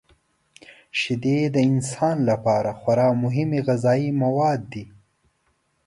شیدې 0.99 1.39
د 1.55 1.57
انسان 1.71 2.17
لپاره 2.29 2.69
خورا 2.79 3.09
مهمې 3.23 3.59
غذايي 3.67 4.09
مواد 4.23 4.61
دي. 4.73 4.85